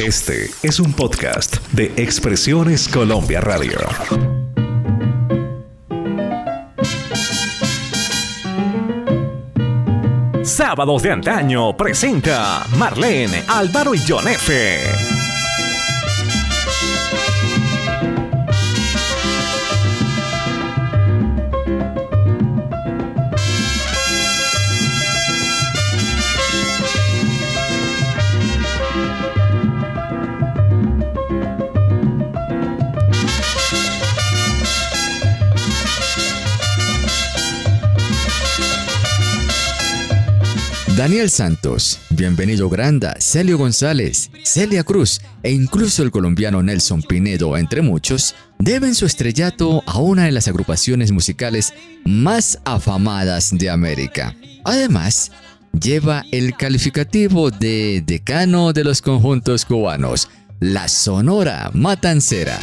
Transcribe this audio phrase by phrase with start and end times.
[0.00, 3.78] Este es un podcast de Expresiones Colombia Radio.
[10.42, 15.13] Sábados de antaño presenta Marlene, Álvaro y John F.
[41.04, 47.82] Daniel Santos, Bienvenido Granda, Celio González, Celia Cruz e incluso el colombiano Nelson Pinedo, entre
[47.82, 51.74] muchos, deben su estrellato a una de las agrupaciones musicales
[52.06, 54.34] más afamadas de América.
[54.64, 55.30] Además,
[55.78, 62.58] lleva el calificativo de decano de los conjuntos cubanos, la Sonora Matancera.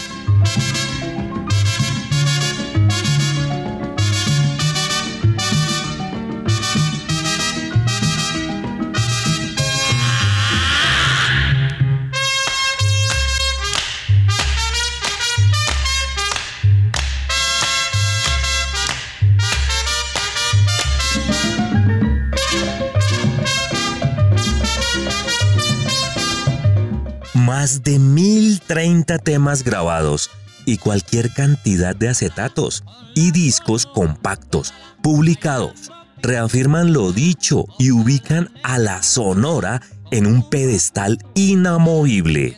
[27.41, 30.29] Más de 1030 temas grabados
[30.65, 32.83] y cualquier cantidad de acetatos
[33.15, 41.17] y discos compactos publicados reafirman lo dicho y ubican a la Sonora en un pedestal
[41.33, 42.57] inamovible.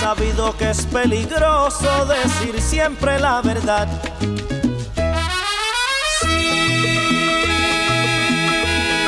[0.00, 3.86] Sabido que es peligroso decir siempre la verdad.
[6.20, 6.26] Si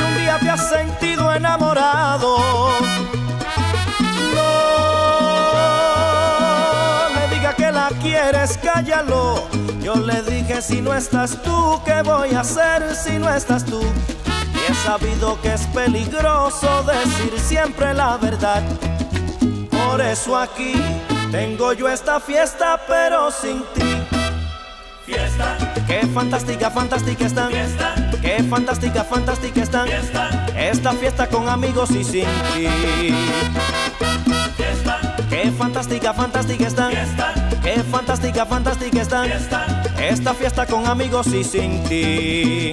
[0.07, 2.37] un día te has sentido enamorado,
[4.35, 4.49] no
[7.15, 9.49] le diga que la quieres, cállalo.
[9.81, 13.81] Yo le dije, si no estás tú, ¿qué voy a hacer si no estás tú?
[13.81, 18.63] Y he sabido que es peligroso decir siempre la verdad.
[19.93, 20.73] Por eso aquí
[21.31, 23.83] tengo yo esta fiesta, pero sin ti.
[25.05, 25.59] Fiesta.
[25.87, 27.51] Qué fantástica, fantástica están.
[27.51, 27.95] Fiesta.
[28.23, 29.89] Qué fantástica, fantástica están.
[29.89, 30.47] Fiesta.
[30.57, 33.15] Esta fiesta con amigos y sin ti.
[34.57, 35.15] Fiesta.
[35.29, 36.93] Qué fantástica, fantástica están.
[36.93, 37.35] Fiesta.
[37.63, 39.27] Qué fantástica, fantástica están.
[39.27, 39.67] Fiesta.
[40.01, 42.73] Esta fiesta con amigos y sin ti.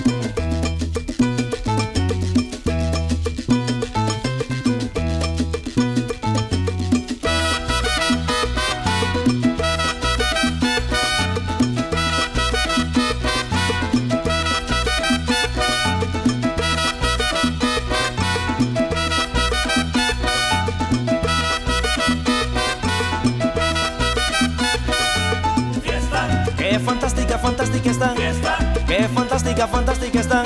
[29.41, 30.45] Fantástica, fantástica están.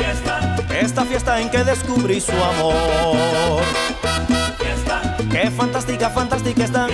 [0.73, 3.61] Esta fiesta en que descubrí su amor.
[5.29, 6.89] Qué fantástica, fantástica están.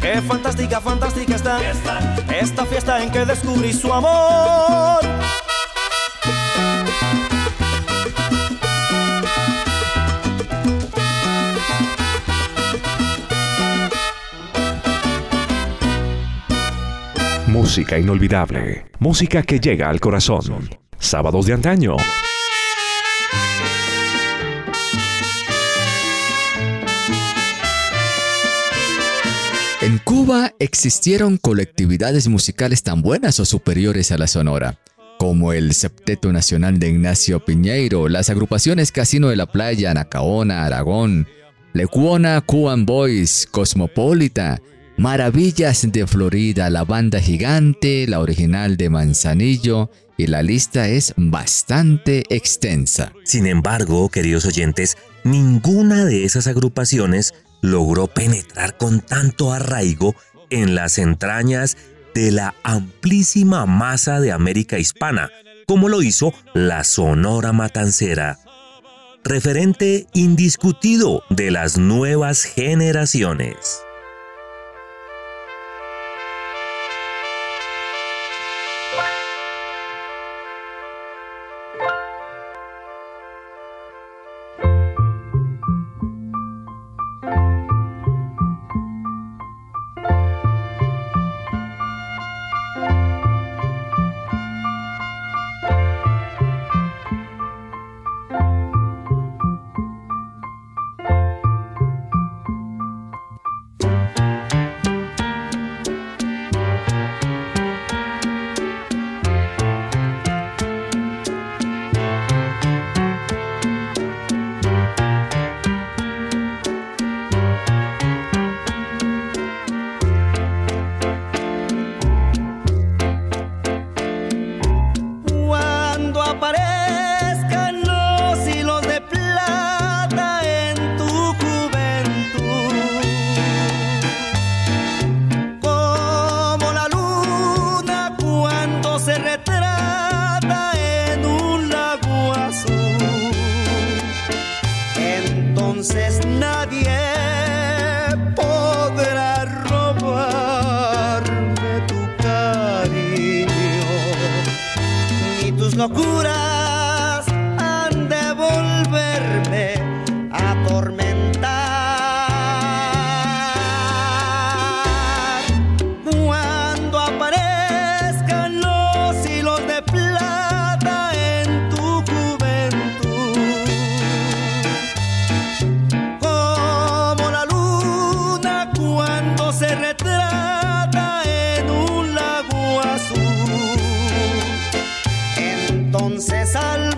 [0.00, 1.62] Qué fantástica, fantástica están.
[2.28, 4.98] Esta fiesta en que descubrí su amor.
[17.46, 18.86] Música inolvidable.
[18.98, 20.87] Música que llega al corazón.
[20.98, 21.96] Sábados de antaño.
[29.80, 34.78] En Cuba existieron colectividades musicales tan buenas o superiores a la Sonora,
[35.18, 41.26] como el Septeto Nacional de Ignacio Piñeiro, las agrupaciones Casino de la Playa, Nacaona, Aragón,
[41.72, 44.60] Lecuona, Cuban Boys, Cosmopolita,
[44.98, 52.24] Maravillas de Florida, la banda gigante, la original de Manzanillo, y la lista es bastante
[52.28, 53.12] extensa.
[53.24, 57.32] Sin embargo, queridos oyentes, ninguna de esas agrupaciones
[57.62, 60.14] logró penetrar con tanto arraigo
[60.50, 61.78] en las entrañas
[62.14, 65.30] de la amplísima masa de América hispana,
[65.66, 68.40] como lo hizo la Sonora Matancera,
[69.22, 73.82] referente indiscutido de las nuevas generaciones.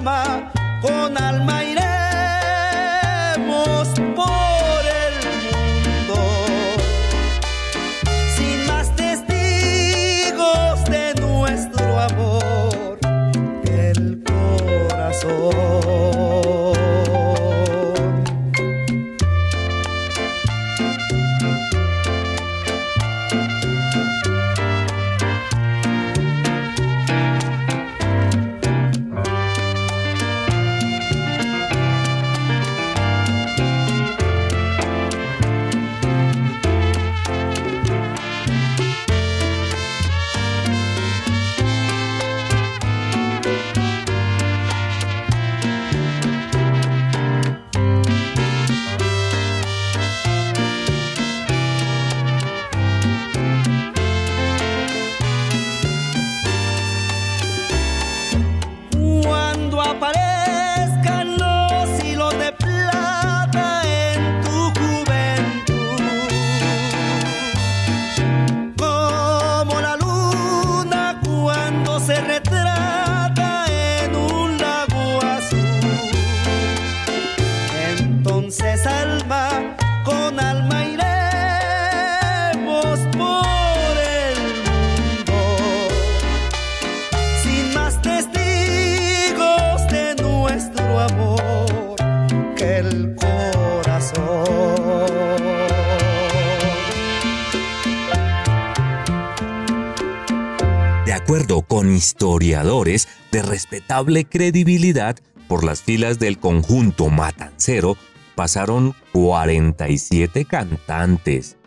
[0.02, 0.60] my
[102.00, 107.99] historiadores de respetable credibilidad, por las filas del conjunto matancero
[108.35, 111.59] pasaron 47 cantantes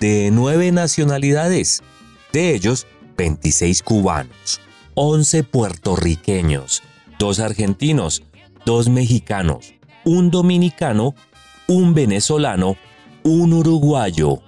[0.00, 1.82] de nueve nacionalidades,
[2.30, 4.60] de ellos 26 cubanos,
[4.92, 6.82] 11 puertorriqueños,
[7.18, 8.22] dos argentinos,
[8.66, 9.72] dos mexicanos,
[10.04, 11.14] un dominicano,
[11.68, 12.76] un venezolano,
[13.22, 14.42] un uruguayo,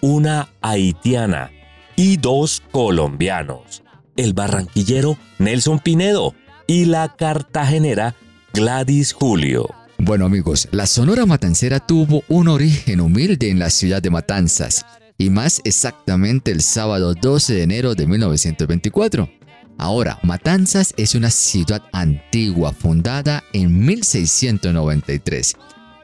[0.00, 1.52] una haitiana
[1.94, 3.84] y dos colombianos,
[4.16, 6.34] el barranquillero Nelson Pinedo
[6.66, 8.14] y la cartagenera
[8.52, 9.68] Gladys Julio.
[9.98, 14.84] Bueno amigos, la Sonora Matancera tuvo un origen humilde en la ciudad de Matanzas,
[15.18, 19.30] y más exactamente el sábado 12 de enero de 1924.
[19.78, 25.56] Ahora, Matanzas es una ciudad antigua fundada en 1693.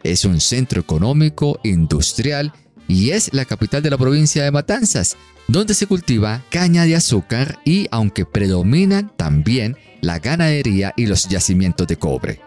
[0.03, 2.53] Es un centro económico, industrial
[2.89, 5.17] y es la capital de la provincia de Matanzas,
[5.49, 11.87] donde se cultiva caña de azúcar y aunque predominan también la ganadería y los yacimientos
[11.87, 12.41] de cobre.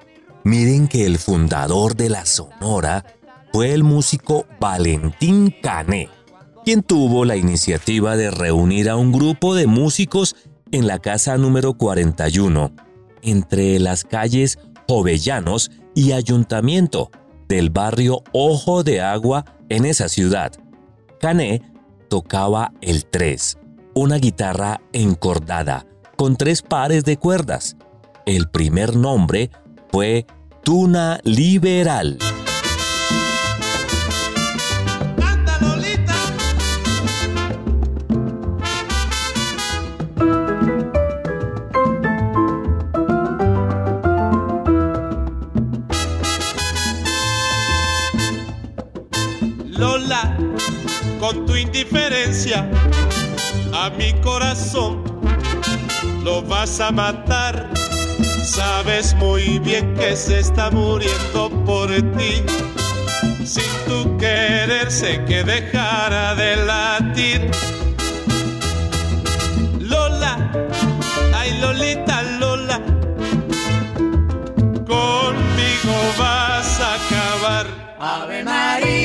[0.44, 3.06] Miren que el fundador de la Sonora
[3.52, 6.10] fue el músico Valentín Cané,
[6.64, 10.36] quien tuvo la iniciativa de reunir a un grupo de músicos
[10.72, 12.74] en la casa número 41,
[13.22, 17.12] entre las calles Jovellanos y Ayuntamiento
[17.48, 20.52] del barrio Ojo de Agua en esa ciudad.
[21.20, 21.62] Cané
[22.07, 23.57] tocaba el 3,
[23.93, 25.85] una guitarra encordada
[26.15, 27.75] con tres pares de cuerdas.
[28.25, 29.51] El primer nombre
[29.91, 30.25] fue
[30.63, 32.17] Tuna Liberal.
[51.25, 52.70] Con tu indiferencia
[53.74, 55.03] a mi corazón
[56.24, 57.67] lo vas a matar
[58.44, 62.44] Sabes muy bien que se está muriendo por ti.
[63.44, 67.51] Sin tu querer sé que dejara de latir.
[69.79, 70.51] Lola,
[71.34, 72.79] ay Lolita Lola,
[74.94, 77.65] conmigo vas a acabar.
[78.00, 79.04] Ave María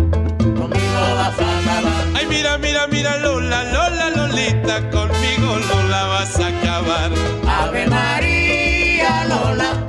[2.41, 7.11] mira, mira, mira, Lola, Lola, Lolita, conmigo Lola vas a acabar.
[7.47, 9.85] Ave María Lola,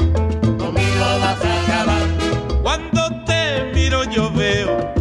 [0.58, 2.02] conmigo vas a acabar.
[2.62, 4.92] Cuando te miro yo veo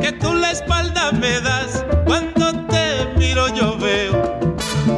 [0.00, 1.84] que tú la espalda me das.
[2.04, 4.48] Cuando te miro yo veo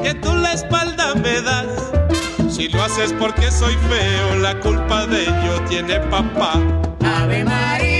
[0.03, 1.93] que tú la espalda me das.
[2.49, 6.55] Si lo haces porque soy feo, la culpa de ello tiene papá.
[7.05, 8.00] Ave María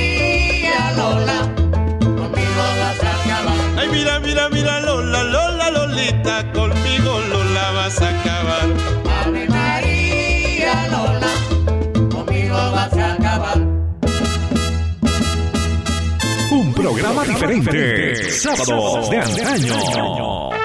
[17.01, 18.31] Un programa diferente.
[18.31, 20.60] Sábados de antaño.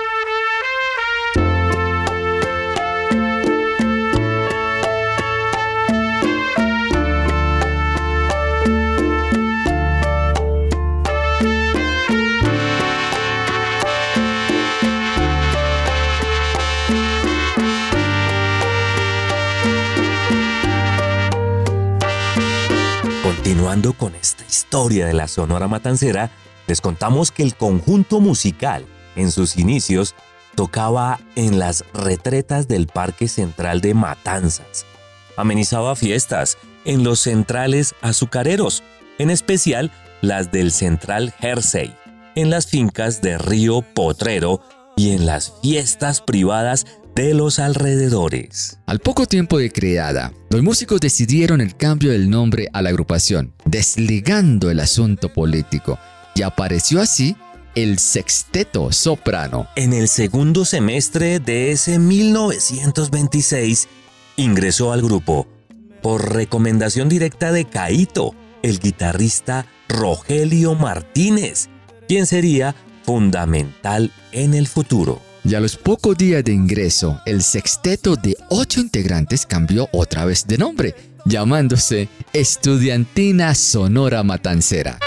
[23.66, 26.30] Continuando con esta historia de la Sonora Matancera,
[26.68, 30.14] les contamos que el conjunto musical, en sus inicios,
[30.54, 34.86] tocaba en las retretas del Parque Central de Matanzas.
[35.36, 38.84] Amenizaba fiestas en los centrales azucareros,
[39.18, 41.92] en especial las del Central Jersey,
[42.36, 44.60] en las fincas de Río Potrero
[44.96, 48.78] y en las fiestas privadas de los alrededores.
[48.84, 53.54] Al poco tiempo de creada, los músicos decidieron el cambio del nombre a la agrupación,
[53.64, 55.98] desligando el asunto político,
[56.34, 57.34] y apareció así
[57.74, 59.66] el Sexteto Soprano.
[59.76, 63.88] En el segundo semestre de ese 1926,
[64.36, 65.48] ingresó al grupo,
[66.02, 71.70] por recomendación directa de Caito, el guitarrista Rogelio Martínez,
[72.08, 75.25] quien sería fundamental en el futuro.
[75.48, 80.44] Y a los pocos días de ingreso, el sexteto de ocho integrantes cambió otra vez
[80.44, 84.98] de nombre, llamándose Estudiantina Sonora Matancera.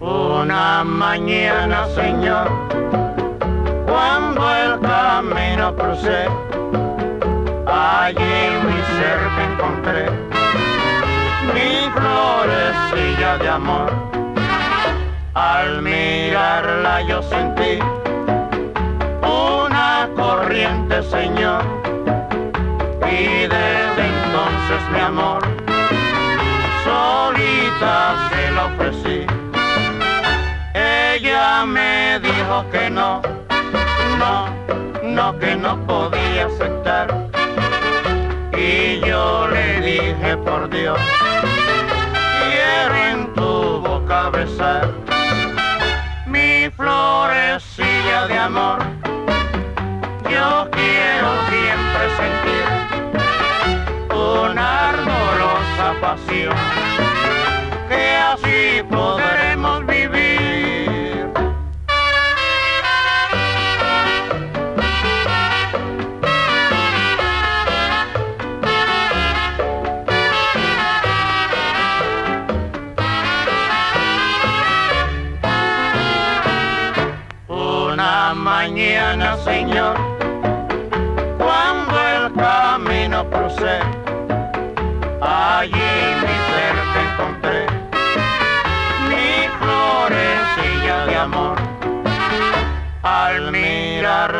[0.00, 2.21] Una mañana, Señor,
[5.92, 6.26] crucé,
[7.66, 8.34] allí
[8.64, 10.06] mi ser me encontré,
[11.52, 13.92] mi florecilla de amor.
[15.34, 17.78] Al mirarla yo sentí
[19.22, 21.62] una corriente, Señor,
[23.10, 25.42] y desde entonces mi amor
[26.84, 29.26] solita se la ofrecí.
[30.74, 33.20] Ella me dijo que no,
[35.12, 37.28] que no podía aceptar.
[38.56, 40.98] Y yo le dije, por Dios,
[42.40, 44.88] quiero en tu boca besar
[46.26, 48.78] mi florecilla de amor.
[50.30, 52.66] Yo quiero siempre sentir
[54.16, 56.56] una ardorosa pasión,
[57.88, 59.51] que así podremos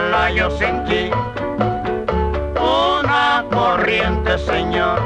[0.02, 1.10] mirarla yo sentí
[2.56, 5.00] una corriente, Señor,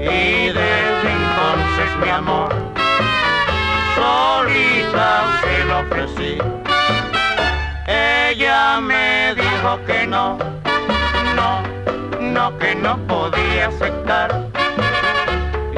[0.00, 2.48] y desde entonces mi amor
[3.94, 6.38] solita se lo ofrecí.
[7.86, 10.38] Ella me dijo que no,
[11.34, 11.62] no,
[12.20, 14.46] no, que no podía aceptar.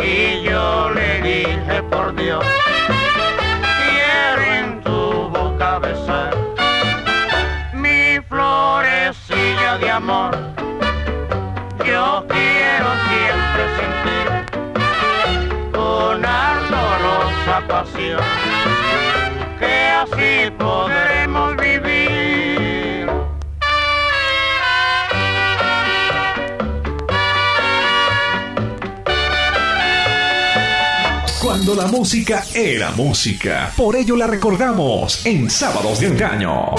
[0.03, 2.45] Y yo le dije, por Dios,
[19.59, 23.07] que así podremos vivir.
[31.43, 33.73] Cuando la música era música.
[33.77, 36.75] Por ello la recordamos en Sábados de Engaño.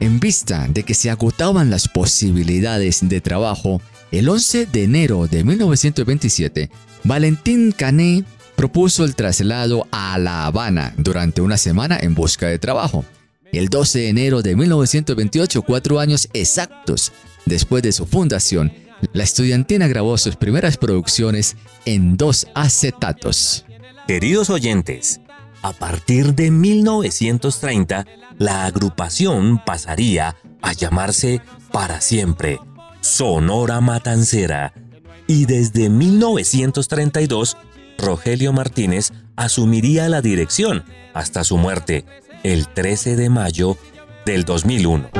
[0.00, 5.44] En vista de que se agotaban las posibilidades de trabajo, el 11 de enero de
[5.44, 6.70] 1927,
[7.04, 8.24] Valentín Cané
[8.56, 13.04] propuso el traslado a La Habana durante una semana en busca de trabajo.
[13.52, 17.12] El 12 de enero de 1928, cuatro años exactos
[17.46, 18.72] después de su fundación,
[19.12, 23.64] la estudiantina grabó sus primeras producciones en dos acetatos.
[24.06, 25.20] Queridos oyentes,
[25.62, 28.06] a partir de 1930,
[28.38, 31.40] la agrupación pasaría a llamarse
[31.70, 32.58] para siempre
[33.00, 34.72] Sonora Matancera
[35.26, 37.56] y desde 1932
[37.98, 40.84] Rogelio Martínez asumiría la dirección
[41.14, 42.04] hasta su muerte
[42.42, 43.76] el 13 de mayo
[44.24, 45.10] del 2001.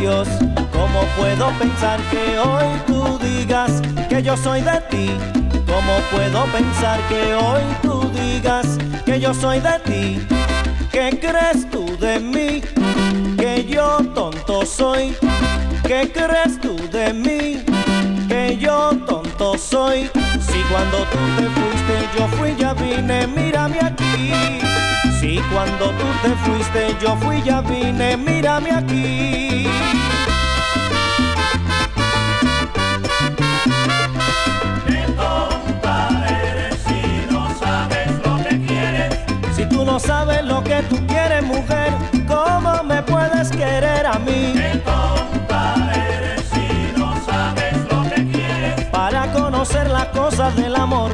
[0.00, 0.28] Adiós.
[0.72, 5.10] ¿Cómo puedo pensar que hoy tú digas que yo soy de ti?
[5.66, 10.26] ¿Cómo puedo pensar que hoy tú digas que yo soy de ti?
[10.90, 12.62] ¿Qué crees tú de mí?
[13.36, 15.14] Que yo tonto soy.
[15.86, 17.62] ¿Qué crees tú de mí?
[18.28, 20.10] Que yo tonto soy.
[20.40, 24.32] Si cuando tú te fuiste yo fui ya vine, mírame aquí.
[25.20, 29.89] Si cuando tú te fuiste yo fui ya vine, mírame aquí.
[40.00, 41.92] Sabes lo que tú quieres, mujer,
[42.26, 44.54] ¿cómo me puedes querer a mí?
[44.54, 48.84] Qué tonta eres si no sabes lo que quieres.
[48.86, 51.10] Para conocer las cosas del amor,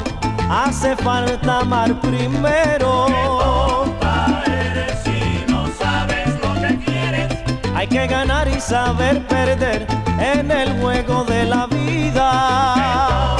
[0.49, 3.07] hace falta amar primero.
[3.07, 7.33] Tonta eres si no sabes lo que quieres.
[7.75, 9.85] Hay que ganar y saber perder
[10.19, 13.36] en el juego de la vida.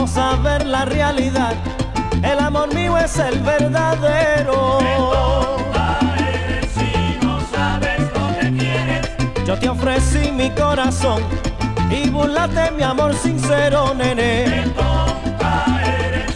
[0.00, 1.52] Vamos a ver la realidad.
[2.22, 4.78] El amor mío es el verdadero.
[4.80, 9.10] Eres si no sabes lo que quieres.
[9.44, 11.22] Yo te ofrecí mi corazón
[11.90, 14.44] y burlate mi amor sincero, nene.
[14.44, 14.70] Eres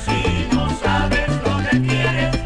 [0.04, 2.36] si no sabes lo que quieres.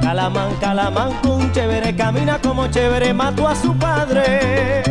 [0.00, 4.82] Calamán, calamán, un chévere, camina como chévere, mató a su padre.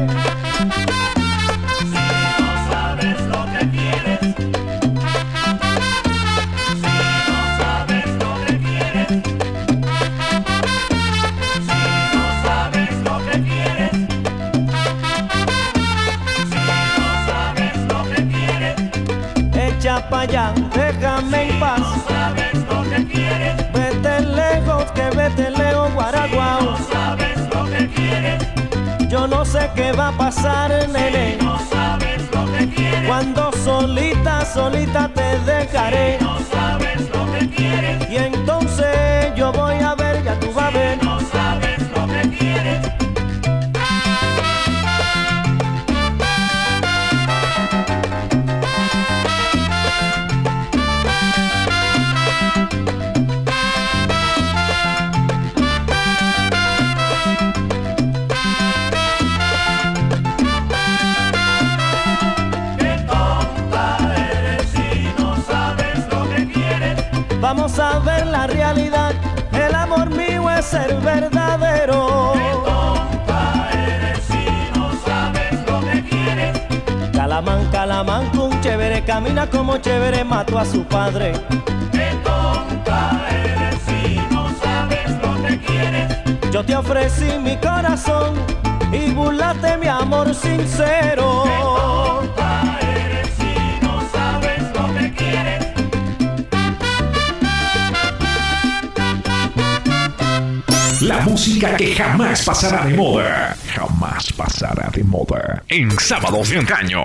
[29.53, 31.37] Sé qué va a pasar, nene.
[31.39, 33.07] No sabes lo que quieres.
[33.07, 36.17] Cuando solita, solita te dejaré.
[36.21, 38.09] No sabes lo que quieres.
[38.09, 41.02] Y entonces yo voy a ver, ya tú vas a ver.
[67.55, 69.13] Vamos a ver la realidad.
[69.51, 72.33] El amor mío es el verdadero.
[76.09, 76.59] Quieres.
[77.13, 81.33] Calamán, calamán, con chévere, camina como chévere, mató a su padre.
[81.91, 86.51] Qué tonta eres si no sabes lo que quieres.
[86.51, 88.33] Yo te ofrecí mi corazón
[88.91, 92.02] y burlate mi amor sincero.
[101.33, 103.57] Música que jamás pasará de moda.
[103.73, 105.63] Jamás pasará de moda.
[105.67, 107.01] En Sábados de Antaño.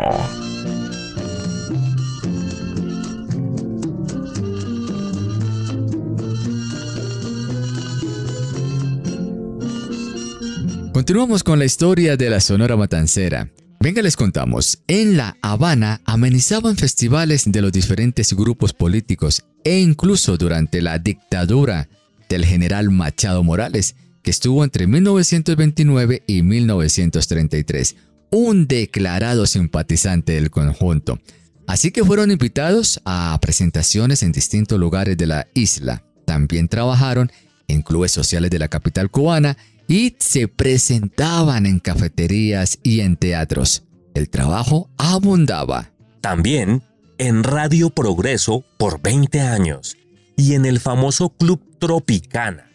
[10.93, 13.49] Continuamos con la historia de la Sonora Matancera.
[13.81, 14.83] Venga, les contamos.
[14.89, 21.89] En La Habana amenizaban festivales de los diferentes grupos políticos e incluso durante la dictadura
[22.29, 23.97] del general Machado Morales,
[24.31, 27.97] estuvo entre 1929 y 1933,
[28.31, 31.19] un declarado simpatizante del conjunto.
[31.67, 36.03] Así que fueron invitados a presentaciones en distintos lugares de la isla.
[36.25, 37.31] También trabajaron
[37.69, 43.85] en clubes sociales de la capital cubana y se presentaban en cafeterías y en teatros.
[44.15, 45.93] El trabajo abundaba.
[46.21, 46.83] También
[47.19, 49.97] en Radio Progreso por 20 años
[50.37, 52.68] y en el famoso Club Tropicana,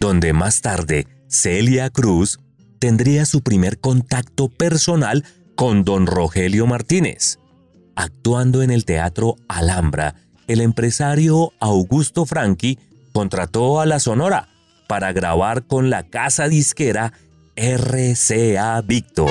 [0.00, 2.38] donde más tarde Celia Cruz
[2.78, 7.38] tendría su primer contacto personal con don Rogelio Martínez.
[7.94, 10.14] Actuando en el Teatro Alhambra,
[10.46, 12.78] el empresario Augusto Franchi
[13.12, 14.48] contrató a la Sonora
[14.86, 17.12] para grabar con la casa disquera
[17.56, 19.30] RCA Víctor.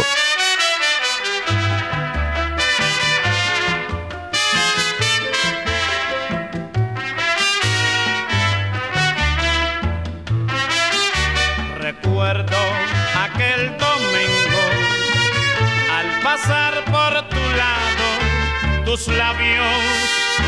[18.96, 19.66] Tus labios.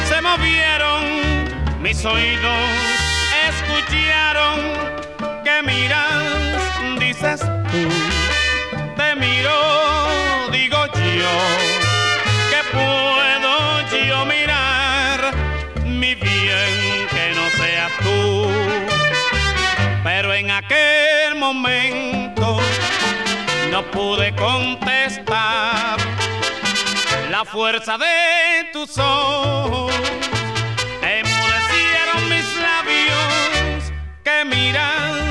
[0.07, 2.63] Se movieron, mis oídos
[3.49, 4.59] escucharon
[5.43, 7.89] que miras, dices tú,
[8.95, 11.35] te miro, digo yo,
[12.51, 15.33] que puedo yo mirar
[15.83, 18.49] mi bien que no seas tú,
[20.03, 22.59] pero en aquel momento
[23.71, 24.96] no pude contestar
[27.37, 29.93] la fuerza de tus ojos.
[31.03, 35.26] Enmudecieron mis labios que miras,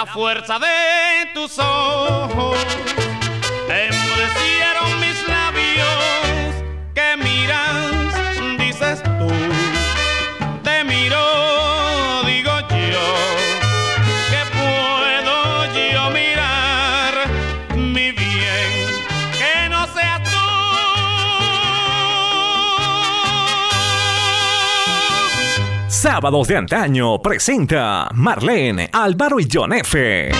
[0.00, 2.56] la fuerza de tus ojos.
[3.68, 7.69] Enmudecieron mis labios que miras,
[26.00, 30.30] Sábados de antaño presenta Marlene, Álvaro y John F.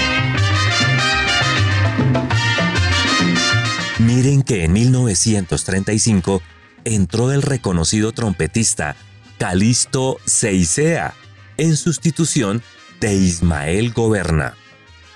[3.98, 6.40] Miren que en 1935
[6.84, 8.96] entró el reconocido trompetista
[9.36, 11.12] Calisto Ceicea
[11.58, 12.62] en sustitución
[12.98, 14.54] de Ismael Goberna.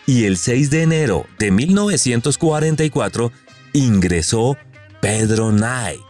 [0.04, 3.32] Y el 6 de enero de 1944
[3.72, 4.58] ingresó
[5.00, 6.02] Pedro Knight,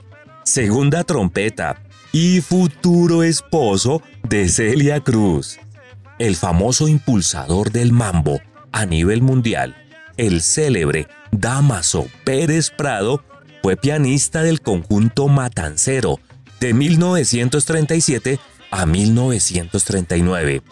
[0.43, 1.84] segunda trompeta
[2.15, 5.59] y futuro esposo de Celia Cruz.
[6.21, 9.75] El famoso impulsador del mambo a nivel mundial,
[10.17, 13.25] el célebre Damaso Pérez Prado,
[13.65, 16.21] fue pianista del conjunto Matancero
[16.61, 18.39] de 1937
[18.71, 20.63] a 1939,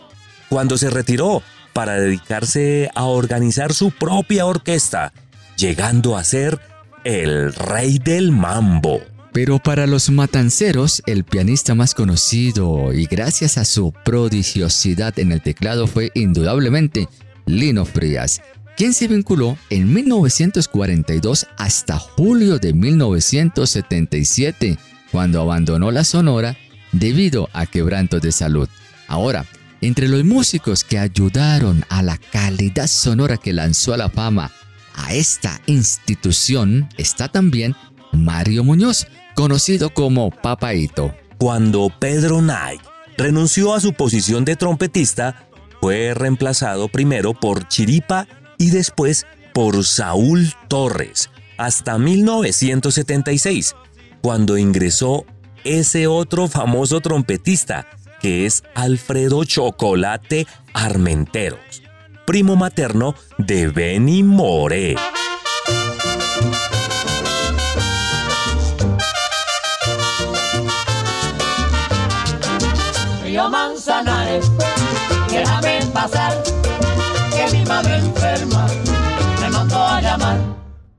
[0.49, 5.13] cuando se retiró para dedicarse a organizar su propia orquesta,
[5.57, 6.61] llegando a ser
[7.03, 9.01] el rey del mambo.
[9.33, 15.41] Pero para los matanceros, el pianista más conocido y gracias a su prodigiosidad en el
[15.41, 17.09] teclado fue indudablemente
[17.47, 18.43] Lino Frías,
[18.77, 24.77] quien se vinculó en 1942 hasta julio de 1977,
[25.11, 26.59] cuando abandonó la Sonora
[26.93, 28.69] debido a quebrantos de salud.
[29.09, 29.47] Ahora,
[29.81, 34.53] entre los músicos que ayudaron a la calidad sonora que lanzó a la fama
[34.95, 37.75] a esta institución está también
[38.13, 41.15] Mario Muñoz, conocido como Papaito.
[41.39, 42.81] Cuando Pedro Knight
[43.17, 45.49] renunció a su posición de trompetista,
[45.81, 48.27] fue reemplazado primero por Chiripa
[48.59, 53.75] y después por Saúl Torres, hasta 1976,
[54.21, 55.27] cuando ingresó
[55.65, 57.87] ese otro famoso trompetista,
[58.21, 61.83] que es Alfredo Chocolate Armenteros,
[62.25, 64.95] primo materno de Benny More.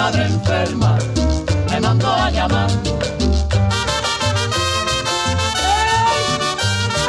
[0.00, 0.96] madre enferma
[1.70, 2.70] me mandó a llamar.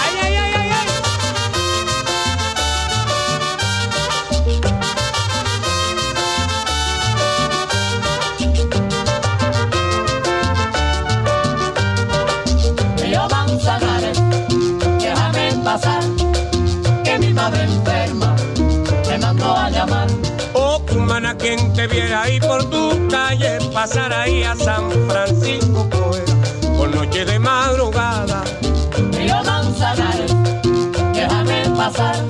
[0.04, 0.88] Ay, ay, ay, ay, ay.
[13.02, 14.22] Río Manzanares,
[15.00, 16.04] déjame pasar,
[17.04, 18.36] que mi madre enferma
[19.08, 20.08] me mandó a llamar.
[20.54, 22.81] Oh, cumana, quien te viera ahí por tu
[23.82, 26.22] pasar ahí a San Francisco, pues,
[26.78, 28.44] por noche de madrugada.
[29.12, 30.32] Río Manzanares,
[31.16, 32.28] déjame pasar,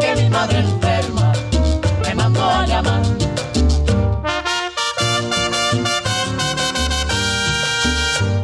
[0.00, 1.32] que mi madre enferma
[2.02, 3.02] me mandó a llamar.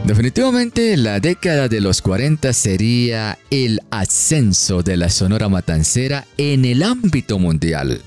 [0.04, 6.84] Definitivamente la década de los 40 sería el ascenso de la Sonora Matancera en el
[6.84, 8.00] ámbito mundial.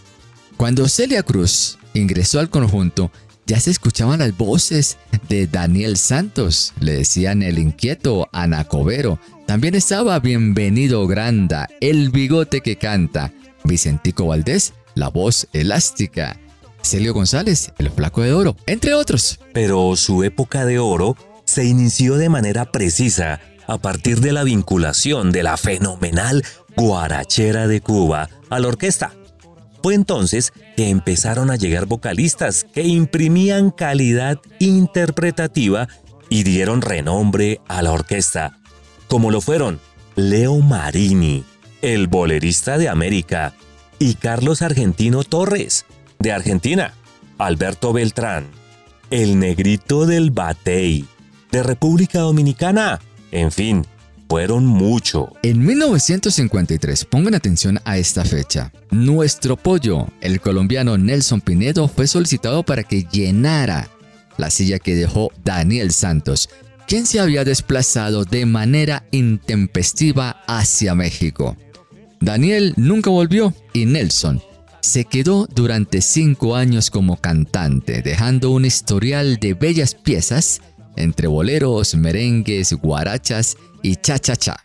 [0.55, 3.11] Cuando Celia Cruz ingresó al conjunto,
[3.45, 4.97] ya se escuchaban las voces
[5.29, 9.19] de Daniel Santos, le decían el inquieto Anacobero.
[9.45, 13.31] También estaba Bienvenido Granda, el bigote que canta,
[13.63, 16.39] Vicentico Valdés, la voz elástica,
[16.81, 19.39] Celio González, el flaco de oro, entre otros.
[19.53, 25.31] Pero su época de oro se inició de manera precisa a partir de la vinculación
[25.31, 26.43] de la fenomenal
[26.75, 29.13] guarachera de Cuba a la orquesta.
[29.85, 35.87] Fue entonces que empezaron a llegar vocalistas que imprimían calidad interpretativa
[36.27, 38.57] y dieron renombre a la orquesta,
[39.07, 39.79] como lo fueron
[40.15, 41.43] Leo Marini,
[41.83, 43.53] el bolerista de América,
[43.99, 45.85] y Carlos Argentino Torres,
[46.17, 46.95] de Argentina,
[47.37, 48.47] Alberto Beltrán,
[49.11, 51.05] el negrito del Batey,
[51.51, 52.99] de República Dominicana,
[53.31, 53.85] en fin,
[54.27, 55.31] fueron mucho.
[55.43, 62.63] En 1953, pongan atención a esta fecha, nuestro pollo, el colombiano Nelson Pinedo, fue solicitado
[62.63, 63.89] para que llenara
[64.37, 66.49] la silla que dejó Daniel Santos,
[66.87, 71.55] quien se había desplazado de manera intempestiva hacia México.
[72.19, 74.41] Daniel nunca volvió y Nelson
[74.81, 80.61] se quedó durante cinco años como cantante, dejando un historial de bellas piezas
[80.95, 84.55] entre boleros, merengues, guarachas y cha-cha-cha.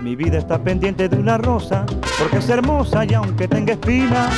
[0.00, 1.84] Mi vida está pendiente de una rosa,
[2.20, 4.30] porque es hermosa y aunque tenga espina,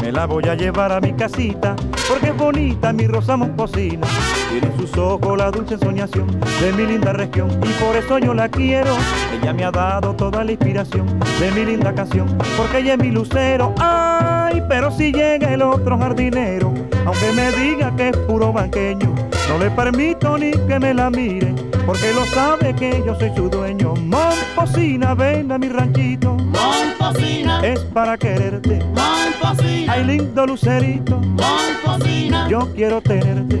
[0.00, 1.74] me la voy a llevar a mi casita,
[2.08, 4.06] porque es bonita mi rosa mosposina.
[4.50, 6.26] Tiene en sus ojos la dulce soñación
[6.60, 8.96] de mi linda región, y por eso yo la quiero.
[9.40, 11.06] Ella me ha dado toda la inspiración
[11.38, 12.26] de mi linda canción,
[12.56, 13.72] porque ella es mi lucero.
[13.78, 16.74] Ay, pero si llega el otro jardinero,
[17.06, 19.14] aunque me diga que es puro banqueño,
[19.48, 21.54] no le permito ni que me la mire,
[21.86, 23.94] porque lo sabe que yo soy su dueño.
[23.94, 28.80] Momposina, ven a mi ranchito, Momposina, es para quererte.
[28.96, 33.60] Momposina, Ay, lindo lucerito, Momposina, yo quiero tenerte.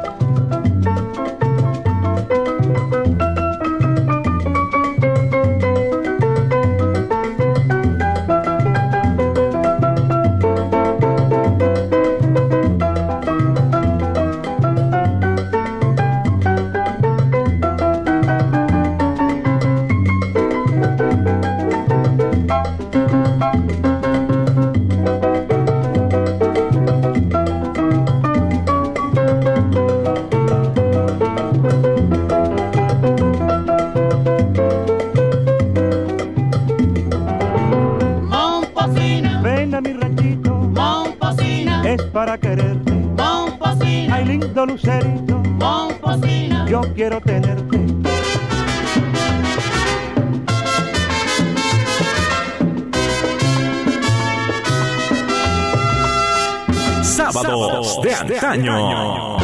[58.51, 59.37] Antaño.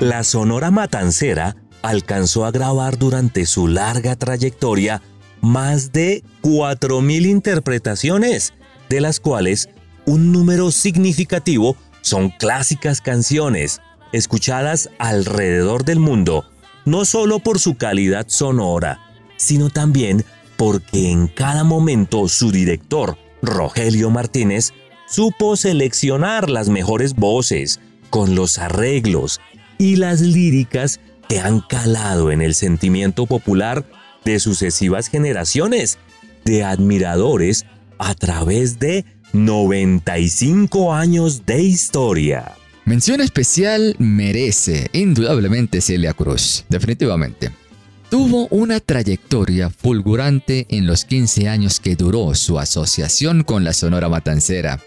[0.00, 5.02] La Sonora Matancera alcanzó a grabar durante su larga trayectoria
[5.40, 8.54] más de 4.000 interpretaciones,
[8.88, 9.68] de las cuales
[10.04, 13.80] un número significativo son clásicas canciones,
[14.12, 16.44] escuchadas alrededor del mundo,
[16.84, 19.00] no solo por su calidad sonora,
[19.36, 20.24] sino también
[20.56, 24.72] porque en cada momento su director, Rogelio Martínez,
[25.06, 27.80] supo seleccionar las mejores voces,
[28.10, 29.40] con los arreglos
[29.78, 33.84] y las líricas que han calado en el sentimiento popular
[34.24, 35.98] de sucesivas generaciones
[36.44, 37.66] de admiradores
[37.98, 42.52] a través de 95 años de historia.
[42.84, 47.50] Mención especial merece indudablemente Celia Cruz, definitivamente.
[48.10, 54.08] Tuvo una trayectoria fulgurante en los 15 años que duró su asociación con la Sonora
[54.08, 54.80] Matancera.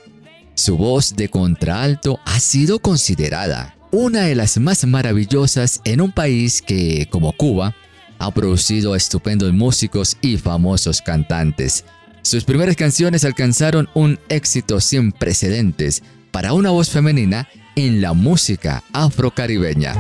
[0.60, 6.62] Su voz de contralto ha sido considerada una de las más maravillosas en un país
[6.62, 7.78] que, como Cuba,
[8.18, 11.86] ha producido estupendos músicos y famosos cantantes.
[12.24, 17.48] Sus primeras canciones alcanzaron un éxito sin precedentes para una voz femenina
[17.78, 19.96] en la música afrocaribeña.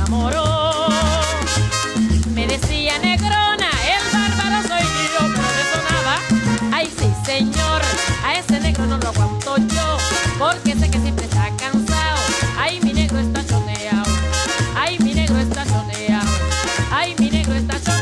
[0.00, 0.88] enamoró.
[2.34, 6.16] Me decía negrona, el bárbaro soy yo, pero me sonaba,
[6.72, 7.82] ay sí señor,
[8.24, 9.98] a ese negro no lo aguanto yo,
[10.38, 12.18] porque sé que siempre está cansado,
[12.58, 14.10] ay mi negro está choneado,
[14.76, 16.30] ay mi negro está choneado,
[16.90, 18.00] ay mi negro está choneado.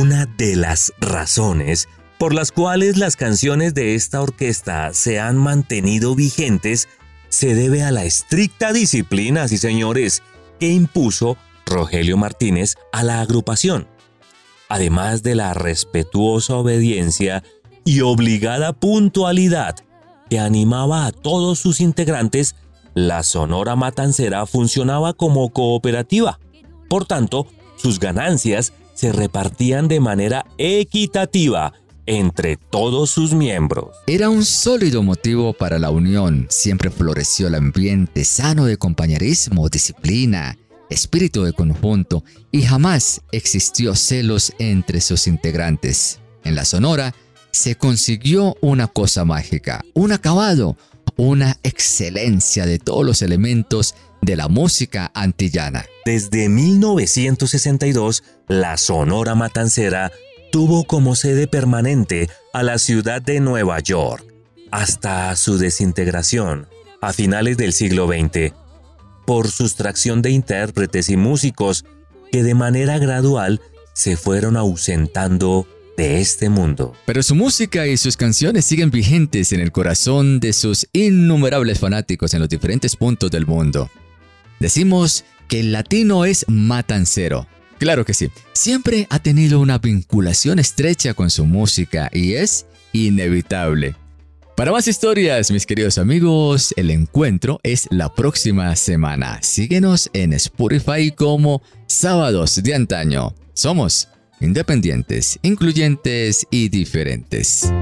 [0.00, 6.16] Una de las razones por las cuales las canciones de esta orquesta se han mantenido
[6.16, 6.88] vigentes
[7.28, 10.22] se debe a la estricta disciplina, sí señores,
[10.58, 13.86] que impuso Rogelio Martínez a la agrupación,
[14.68, 17.42] además de la respetuosa obediencia
[17.84, 19.76] y obligada puntualidad
[20.28, 22.54] que animaba a todos sus integrantes,
[22.94, 26.38] la Sonora Matancera funcionaba como cooperativa.
[26.88, 31.72] Por tanto, sus ganancias se repartían de manera equitativa
[32.08, 33.94] entre todos sus miembros.
[34.06, 40.56] Era un sólido motivo para la unión, siempre floreció el ambiente sano de compañerismo, disciplina,
[40.88, 46.18] espíritu de conjunto y jamás existió celos entre sus integrantes.
[46.44, 47.14] En la Sonora
[47.50, 50.78] se consiguió una cosa mágica, un acabado,
[51.16, 55.84] una excelencia de todos los elementos de la música antillana.
[56.06, 60.10] Desde 1962, la Sonora Matancera
[60.50, 64.24] tuvo como sede permanente a la ciudad de Nueva York,
[64.70, 66.66] hasta su desintegración
[67.00, 68.52] a finales del siglo XX,
[69.26, 71.84] por sustracción de intérpretes y músicos
[72.32, 73.60] que de manera gradual
[73.94, 76.94] se fueron ausentando de este mundo.
[77.04, 82.32] Pero su música y sus canciones siguen vigentes en el corazón de sus innumerables fanáticos
[82.34, 83.90] en los diferentes puntos del mundo.
[84.60, 87.48] Decimos que el latino es matancero,
[87.78, 88.30] Claro que sí.
[88.52, 93.94] Siempre ha tenido una vinculación estrecha con su música y es inevitable.
[94.56, 99.38] Para más historias, mis queridos amigos, el encuentro es la próxima semana.
[99.40, 103.34] Síguenos en Spotify como Sábados de Antaño.
[103.52, 104.08] Somos
[104.40, 107.72] independientes, incluyentes y diferentes.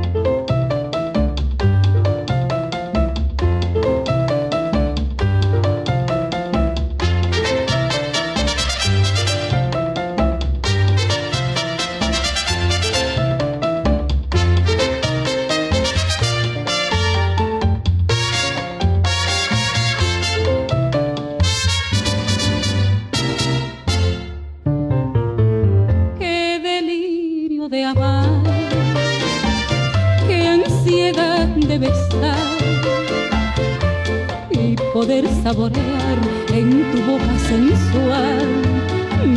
[35.46, 36.18] Saborear
[36.52, 38.48] en tu boca sensual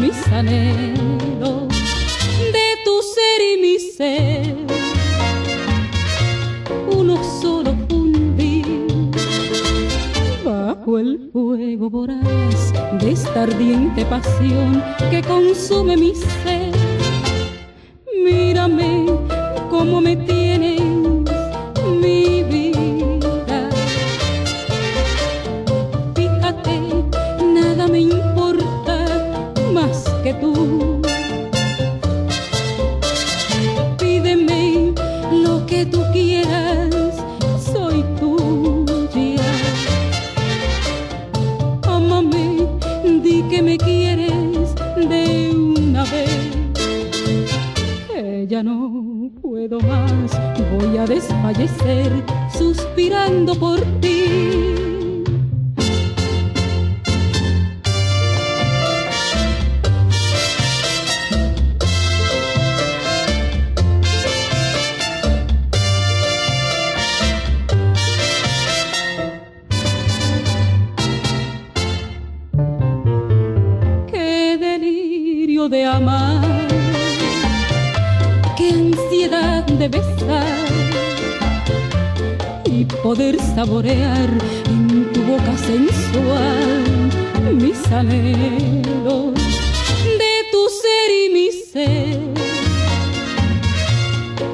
[0.01, 1.67] mis anhelos
[2.55, 4.55] de tu ser y mi ser.
[6.99, 8.65] Uno solo fundir
[10.43, 16.68] bajo el fuego voraz de esta ardiente pasión que consume mi ser.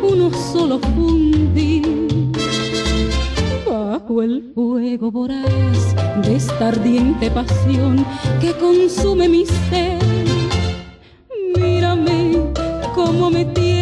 [0.03, 1.83] Uno solo fundir
[3.67, 8.05] bajo el fuego voraz de esta ardiente pasión
[8.39, 9.99] que consume mi ser.
[11.57, 12.37] Mírame
[12.93, 13.74] como me tienes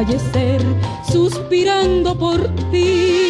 [0.00, 0.62] fallecer
[1.12, 2.40] suspirando por
[2.70, 3.29] ti.